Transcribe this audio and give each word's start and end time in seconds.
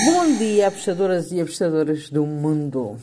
Bom 0.00 0.36
dia, 0.36 0.66
apostadoras 0.66 1.30
e 1.30 1.40
apostadoras 1.40 2.10
do 2.10 2.26
mundo. 2.26 2.96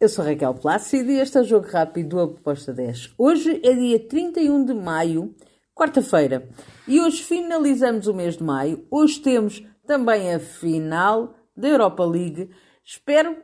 Eu 0.00 0.08
sou 0.08 0.24
Raquel 0.24 0.54
Plácido 0.54 1.12
e 1.12 1.20
este 1.20 1.38
é 1.38 1.42
o 1.42 1.44
Jogo 1.44 1.68
Rápido 1.68 2.08
do 2.08 2.20
Aposta 2.20 2.72
10. 2.72 3.12
Hoje 3.16 3.60
é 3.62 3.72
dia 3.72 4.00
31 4.00 4.64
de 4.64 4.74
maio, 4.74 5.32
quarta-feira, 5.72 6.48
e 6.88 7.00
hoje 7.00 7.22
finalizamos 7.22 8.08
o 8.08 8.14
mês 8.14 8.36
de 8.36 8.42
maio. 8.42 8.84
Hoje 8.90 9.20
temos 9.20 9.62
também 9.86 10.34
a 10.34 10.40
final 10.40 11.34
da 11.56 11.68
Europa 11.68 12.04
League. 12.04 12.50
Espero 12.84 13.36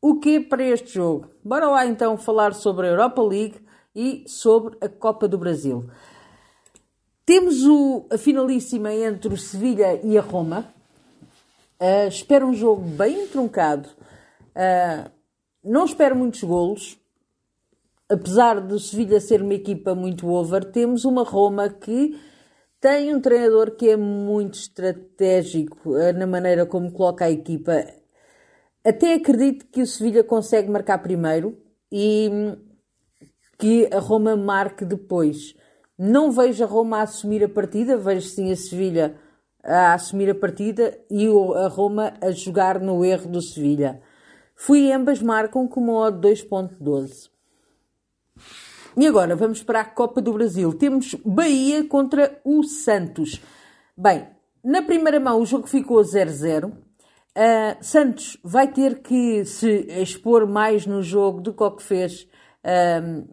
o 0.00 0.20
que 0.20 0.38
para 0.38 0.62
este 0.62 0.94
jogo? 0.94 1.30
Bora 1.42 1.66
lá 1.66 1.84
então 1.84 2.16
falar 2.16 2.54
sobre 2.54 2.86
a 2.86 2.90
Europa 2.90 3.22
League 3.22 3.56
e 3.92 4.22
sobre 4.28 4.76
a 4.80 4.88
Copa 4.88 5.26
do 5.26 5.36
Brasil. 5.36 5.90
Temos 7.26 7.64
o, 7.64 8.06
a 8.12 8.18
finalíssima 8.18 8.92
entre 8.92 9.32
o 9.32 9.36
Sevilha 9.36 9.98
e 10.04 10.16
a 10.16 10.20
Roma. 10.20 10.72
Uh, 11.84 12.08
espero 12.08 12.46
um 12.46 12.54
jogo 12.54 12.80
bem 12.80 13.26
truncado. 13.26 13.90
Uh, 14.56 15.10
não 15.62 15.84
espero 15.84 16.16
muitos 16.16 16.42
golos. 16.42 16.98
Apesar 18.08 18.58
do 18.58 18.78
Sevilha 18.78 19.20
ser 19.20 19.42
uma 19.42 19.52
equipa 19.52 19.94
muito 19.94 20.26
over, 20.26 20.64
temos 20.64 21.04
uma 21.04 21.22
Roma 21.22 21.68
que 21.68 22.18
tem 22.80 23.14
um 23.14 23.20
treinador 23.20 23.72
que 23.72 23.90
é 23.90 23.98
muito 23.98 24.54
estratégico 24.54 25.90
uh, 25.90 26.10
na 26.14 26.26
maneira 26.26 26.64
como 26.64 26.90
coloca 26.90 27.26
a 27.26 27.30
equipa. 27.30 27.84
Até 28.82 29.12
acredito 29.12 29.66
que 29.66 29.82
o 29.82 29.86
Sevilha 29.86 30.24
consegue 30.24 30.70
marcar 30.70 31.02
primeiro 31.02 31.54
e 31.92 32.30
hum, 32.32 32.56
que 33.58 33.90
a 33.92 33.98
Roma 33.98 34.34
marque 34.34 34.86
depois. 34.86 35.54
Não 35.98 36.32
vejo 36.32 36.64
a 36.64 36.66
Roma 36.66 37.00
a 37.00 37.02
assumir 37.02 37.44
a 37.44 37.48
partida, 37.48 37.98
vejo 37.98 38.26
sim 38.26 38.50
a 38.50 38.56
Sevilha 38.56 39.22
a 39.64 39.94
assumir 39.94 40.30
a 40.30 40.34
partida 40.34 40.98
e 41.10 41.26
a 41.26 41.68
Roma 41.68 42.14
a 42.20 42.30
jogar 42.30 42.78
no 42.78 43.04
erro 43.04 43.28
do 43.28 43.40
Sevilha. 43.40 44.00
Fui 44.54 44.92
ambas 44.92 45.20
marcam 45.22 45.66
com 45.66 45.80
uma 45.80 45.94
odd 45.94 46.28
2.12. 46.28 47.30
E 48.96 49.06
agora 49.06 49.34
vamos 49.34 49.62
para 49.62 49.80
a 49.80 49.84
Copa 49.84 50.20
do 50.20 50.32
Brasil. 50.32 50.72
Temos 50.72 51.14
Bahia 51.24 51.86
contra 51.88 52.38
o 52.44 52.62
Santos. 52.62 53.40
Bem, 53.96 54.28
na 54.62 54.82
primeira 54.82 55.18
mão 55.18 55.40
o 55.40 55.46
jogo 55.46 55.66
ficou 55.66 56.00
0-0. 56.00 56.66
Uh, 56.66 56.72
ah, 57.34 57.76
Santos 57.80 58.38
vai 58.44 58.68
ter 58.68 59.02
que 59.02 59.44
se 59.44 59.86
expor 60.00 60.46
mais 60.46 60.86
no 60.86 61.02
jogo 61.02 61.40
do 61.40 61.52
que 61.52 61.62
o 61.64 61.70
que 61.72 61.82
fez 61.82 62.28
uh, 62.64 63.28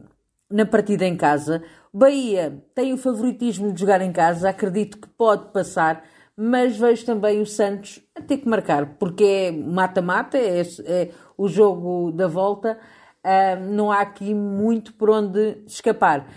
na 0.49 0.65
partida 0.65 1.05
em 1.05 1.15
casa. 1.15 1.63
Bahia 1.93 2.63
tem 2.73 2.93
o 2.93 2.97
favoritismo 2.97 3.71
de 3.71 3.79
jogar 3.79 4.01
em 4.01 4.11
casa, 4.11 4.49
acredito 4.49 4.97
que 4.97 5.07
pode 5.09 5.51
passar, 5.51 6.03
mas 6.35 6.77
vejo 6.77 7.05
também 7.05 7.41
o 7.41 7.45
Santos 7.45 8.01
a 8.15 8.21
ter 8.21 8.37
que 8.37 8.47
marcar, 8.47 8.95
porque 8.97 9.23
é 9.23 9.51
mata-mata, 9.51 10.37
é, 10.37 10.61
é, 10.85 11.09
o 11.37 11.47
jogo 11.47 12.11
da 12.11 12.27
volta, 12.27 12.77
um, 13.25 13.73
não 13.73 13.91
há 13.91 14.01
aqui 14.01 14.33
muito 14.33 14.93
por 14.93 15.09
onde 15.09 15.57
escapar. 15.67 16.27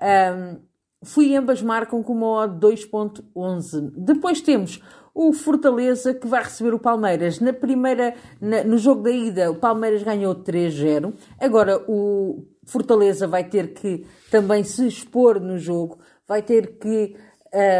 Um, 0.00 0.60
fui 1.02 1.34
ambas 1.36 1.62
marcam 1.62 2.02
com 2.02 2.12
uma 2.12 2.44
odd 2.44 2.66
2.11. 2.66 3.92
Depois 3.96 4.40
temos 4.40 4.82
o 5.14 5.32
Fortaleza 5.32 6.12
que 6.12 6.26
vai 6.26 6.42
receber 6.42 6.74
o 6.74 6.78
Palmeiras. 6.78 7.38
Na 7.40 7.52
primeira, 7.52 8.14
na, 8.40 8.64
no 8.64 8.76
jogo 8.76 9.02
da 9.02 9.10
ida, 9.10 9.50
o 9.50 9.54
Palmeiras 9.54 10.02
ganhou 10.02 10.34
3-0. 10.34 11.14
Agora 11.38 11.82
o 11.88 12.44
Fortaleza 12.64 13.28
vai 13.28 13.44
ter 13.44 13.74
que 13.74 14.04
também 14.30 14.64
se 14.64 14.86
expor 14.86 15.40
no 15.40 15.58
jogo, 15.58 15.98
vai 16.26 16.42
ter 16.42 16.78
que 16.78 17.16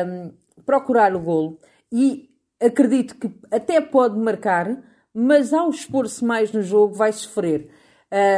um, 0.07 0.33
procurar 0.65 1.15
o 1.15 1.21
golo 1.21 1.59
e 1.93 2.31
acredito 2.61 3.17
que 3.17 3.33
até 3.51 3.81
pode 3.81 4.19
marcar, 4.19 4.83
mas 5.13 5.53
ao 5.53 5.71
expor-se 5.71 6.25
mais 6.25 6.53
no 6.53 6.63
jogo 6.63 6.95
vai 6.95 7.13
sofrer. 7.13 7.71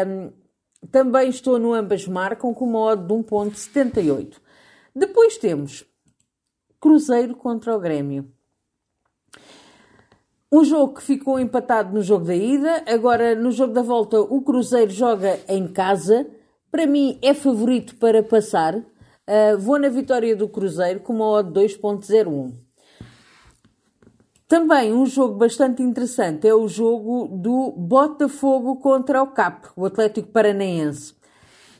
Um, 0.06 0.32
também 0.91 1.28
estou 1.28 1.58
no 1.58 1.72
ambas 1.72 2.06
marcam 2.06 2.52
com 2.54 2.64
uma 2.64 2.81
odd 2.81 3.06
de 3.06 3.14
1.78. 3.14 4.37
Depois 4.94 5.37
temos 5.37 5.84
Cruzeiro 6.81 7.34
contra 7.34 7.75
o 7.75 7.81
Grêmio. 7.81 8.31
Um 10.53 10.64
jogo 10.64 10.94
que 10.94 11.03
ficou 11.03 11.41
empatado 11.41 11.93
no 11.93 12.03
jogo 12.03 12.25
da 12.25 12.34
ida, 12.34 12.84
agora 12.87 13.34
no 13.34 13.50
jogo 13.50 13.72
da 13.72 13.82
volta 13.82 14.20
o 14.20 14.41
Cruzeiro 14.43 14.91
joga 14.91 15.41
em 15.48 15.66
casa. 15.66 16.26
Para 16.70 16.87
mim 16.87 17.19
é 17.20 17.34
favorito 17.34 17.97
para 17.97 18.22
passar. 18.22 18.81
Uh, 19.28 19.59
vou 19.59 19.78
na 19.78 19.88
vitória 19.88 20.37
do 20.37 20.48
Cruzeiro 20.48 21.00
com 21.00 21.14
uma 21.14 21.26
odd 21.26 21.50
2.01. 21.50 22.53
Também 24.47 24.92
um 24.92 25.04
jogo 25.04 25.34
bastante 25.34 25.82
interessante 25.82 26.47
é 26.47 26.54
o 26.54 26.69
jogo 26.69 27.26
do 27.26 27.72
Botafogo 27.72 28.76
contra 28.76 29.20
o 29.20 29.26
CAP, 29.26 29.66
o 29.75 29.84
Atlético 29.84 30.28
Paranaense. 30.28 31.16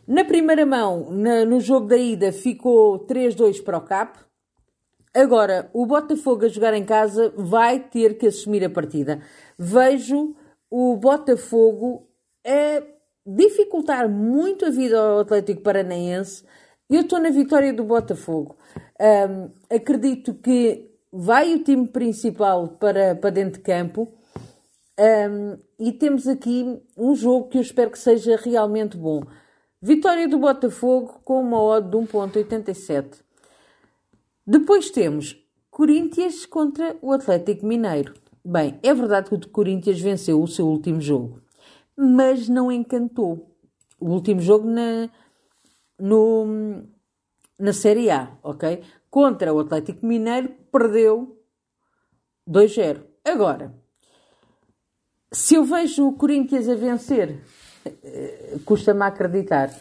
Na 0.07 0.25
primeira 0.25 0.67
mão, 0.67 1.09
na, 1.13 1.45
no 1.45 1.61
jogo 1.61 1.87
da 1.87 1.97
ida, 1.97 2.33
ficou 2.33 3.07
3-2 3.07 3.63
para 3.63 3.79
o 3.79 3.83
CAP. 3.83 4.19
Agora, 5.15 5.71
o 5.73 5.87
Botafogo 5.87 6.45
a 6.45 6.49
jogar 6.49 6.75
em 6.75 6.85
casa 6.85 7.33
vai 7.37 7.79
ter 7.79 8.19
que 8.19 8.27
assumir 8.27 8.65
a 8.65 8.71
partida. 8.71 9.21
Vejo 9.57 10.35
o 10.69 10.97
Botafogo 10.97 12.09
a 12.45 12.83
dificultar 13.25 14.09
muito 14.09 14.67
a 14.67 14.71
vida 14.71 14.99
ao 14.99 15.21
Atlético 15.21 15.63
Paranaense. 15.63 16.45
Eu 16.89 17.01
estou 17.01 17.19
na 17.19 17.31
vitória 17.31 17.73
do 17.73 17.83
Botafogo. 17.83 18.57
Um, 19.01 19.51
acredito 19.75 20.35
que 20.35 20.89
vai 21.13 21.53
o 21.53 21.65
time 21.65 21.89
principal 21.89 22.69
para, 22.69 23.17
para 23.17 23.31
dentro 23.31 23.55
de 23.55 23.65
campo. 23.65 24.13
Um, 24.99 25.59
e 25.79 25.93
temos 25.93 26.29
aqui 26.29 26.81
um 26.97 27.15
jogo 27.15 27.49
que 27.49 27.59
eu 27.59 27.63
espero 27.63 27.91
que 27.91 27.99
seja 27.99 28.37
realmente 28.37 28.97
bom. 28.97 29.21
Vitória 29.83 30.29
do 30.29 30.39
Botafogo 30.39 31.21
com 31.25 31.41
uma 31.41 31.61
odd 31.61 31.91
de 31.91 31.97
1.87. 31.97 33.21
Depois 34.47 34.89
temos 34.89 35.37
Corinthians 35.71 36.47
contra 36.47 36.97
o 37.03 37.13
Atlético 37.13 37.67
Mineiro. 37.67 38.15
Bem, 38.45 38.79
é 38.81 38.95
verdade 38.95 39.29
que 39.29 39.35
o 39.35 39.49
Corinthians 39.51 40.01
venceu 40.01 40.41
o 40.41 40.47
seu 40.47 40.69
último 40.69 41.01
jogo, 41.01 41.43
mas 41.97 42.49
não 42.49 42.71
encantou. 42.71 43.51
O 43.99 44.11
último 44.11 44.41
jogo 44.41 44.69
na, 44.69 45.11
no, 45.99 46.85
na 47.59 47.73
Série 47.73 48.11
A, 48.11 48.37
ok? 48.43 48.83
Contra 49.11 49.53
o 49.53 49.61
Atlético 49.61 50.07
Mineiro, 50.07 50.51
perdeu 50.71 51.41
2-0. 52.49 53.03
Agora, 53.25 53.75
se 55.33 55.55
eu 55.55 55.65
vejo 55.65 56.07
o 56.07 56.13
Corinthians 56.13 56.69
a 56.69 56.75
vencer, 56.75 57.43
eh, 57.85 58.59
custa-me 58.65 59.03
acreditar, 59.03 59.75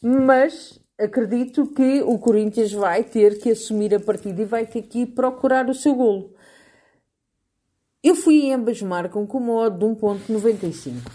mas 0.00 0.80
acredito 0.98 1.66
que 1.66 2.02
o 2.02 2.18
Corinthians 2.18 2.72
vai 2.72 3.02
ter 3.02 3.38
que 3.38 3.50
assumir 3.50 3.94
a 3.94 4.00
partida 4.00 4.42
e 4.42 4.44
vai 4.44 4.66
ter 4.66 4.82
que 4.82 5.06
procurar 5.06 5.68
o 5.68 5.74
seu 5.74 5.94
golo. 5.94 6.34
Eu 8.02 8.14
fui 8.14 8.42
em 8.42 8.52
ambas 8.52 8.82
marcam 8.82 9.26
com 9.26 9.38
uma 9.38 9.54
odd 9.54 9.78
de 9.78 9.84
1.95. 9.84 11.10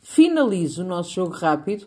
Finalizo 0.00 0.82
o 0.82 0.86
nosso 0.86 1.10
jogo 1.10 1.34
rápido 1.34 1.86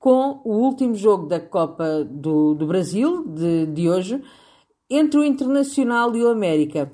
com 0.00 0.40
o 0.44 0.54
último 0.54 0.94
jogo 0.94 1.26
da 1.26 1.38
Copa 1.38 2.02
do, 2.04 2.54
do 2.54 2.66
Brasil 2.66 3.22
de, 3.28 3.66
de 3.66 3.88
hoje 3.88 4.20
entre 4.88 5.20
o 5.20 5.24
Internacional 5.24 6.16
e 6.16 6.24
o 6.24 6.30
América. 6.30 6.90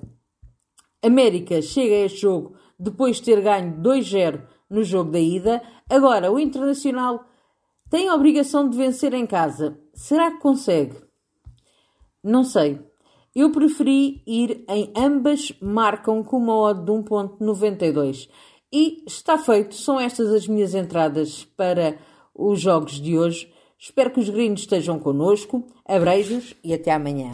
América 1.02 1.62
chega 1.62 1.94
a 1.94 2.04
este 2.04 2.22
jogo 2.22 2.56
depois 2.76 3.16
de 3.16 3.22
ter 3.22 3.40
ganho 3.40 3.80
2-0 3.80 4.42
no 4.68 4.82
jogo 4.82 5.12
da 5.12 5.20
ida. 5.20 5.62
Agora, 5.88 6.32
o 6.32 6.38
Internacional 6.38 7.24
tem 7.88 8.08
a 8.08 8.14
obrigação 8.14 8.68
de 8.68 8.76
vencer 8.76 9.14
em 9.14 9.24
casa. 9.24 9.78
Será 9.94 10.32
que 10.32 10.40
consegue? 10.40 10.96
Não 12.24 12.42
sei. 12.42 12.80
Eu 13.36 13.52
preferi 13.52 14.20
ir 14.26 14.64
em 14.68 14.92
ambas 14.96 15.52
marcam 15.62 16.24
com 16.24 16.38
uma 16.38 16.56
odd 16.56 16.84
de 16.84 16.90
1.92. 16.90 18.28
E 18.72 19.04
está 19.06 19.38
feito. 19.38 19.76
São 19.76 20.00
estas 20.00 20.32
as 20.32 20.48
minhas 20.48 20.74
entradas 20.74 21.44
para 21.56 21.96
os 22.36 22.60
jogos 22.60 23.00
de 23.00 23.16
hoje. 23.18 23.52
Espero 23.78 24.10
que 24.10 24.20
os 24.20 24.28
gringos 24.28 24.60
estejam 24.60 24.98
connosco. 24.98 25.64
Abreijos 25.86 26.54
e 26.62 26.72
até 26.72 26.92
amanhã. 26.92 27.32